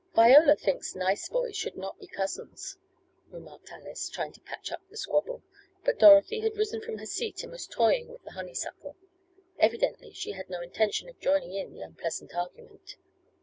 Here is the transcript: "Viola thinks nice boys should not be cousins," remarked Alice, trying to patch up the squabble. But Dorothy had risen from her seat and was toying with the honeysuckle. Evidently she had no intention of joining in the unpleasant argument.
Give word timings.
"Viola 0.15 0.55
thinks 0.55 0.95
nice 0.95 1.29
boys 1.29 1.55
should 1.55 1.77
not 1.77 1.99
be 1.99 2.07
cousins," 2.07 2.79
remarked 3.29 3.69
Alice, 3.71 4.09
trying 4.09 4.31
to 4.31 4.39
patch 4.41 4.71
up 4.71 4.81
the 4.89 4.97
squabble. 4.97 5.43
But 5.85 5.99
Dorothy 5.99 6.39
had 6.39 6.57
risen 6.57 6.81
from 6.81 6.97
her 6.97 7.05
seat 7.05 7.43
and 7.43 7.51
was 7.51 7.67
toying 7.67 8.07
with 8.07 8.23
the 8.23 8.31
honeysuckle. 8.31 8.95
Evidently 9.59 10.11
she 10.11 10.31
had 10.31 10.49
no 10.49 10.59
intention 10.59 11.07
of 11.07 11.19
joining 11.19 11.53
in 11.53 11.71
the 11.75 11.81
unpleasant 11.81 12.33
argument. 12.33 12.95